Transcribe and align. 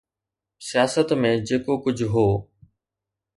سياست 0.69 1.13
۾ 1.25 1.31
جيڪو 1.47 1.73
ڪجهه 1.85 2.15
هو. 2.23 2.27